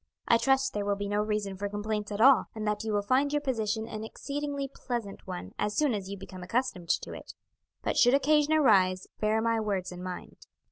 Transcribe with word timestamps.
I 0.27 0.39
trust 0.39 0.73
there 0.73 0.83
will 0.83 0.95
be 0.95 1.07
no 1.07 1.21
reason 1.21 1.55
for 1.55 1.69
complaints 1.69 2.11
at 2.11 2.19
all, 2.19 2.45
and 2.55 2.65
that 2.67 2.83
you 2.83 2.91
will 2.91 3.03
find 3.03 3.31
your 3.31 3.39
position 3.39 3.87
an 3.87 4.03
exceedingly 4.03 4.67
pleasant 4.67 5.27
one 5.27 5.53
as 5.59 5.75
soon 5.77 5.93
as 5.93 6.09
you 6.09 6.17
become 6.17 6.41
accustomed 6.41 6.89
to 6.89 7.13
it; 7.13 7.35
but 7.83 7.97
should 7.97 8.15
occasion 8.15 8.53
arise 8.55 9.05
bear 9.19 9.43
my 9.43 9.59
words 9.59 9.91
in 9.91 10.01
mind." 10.01 10.37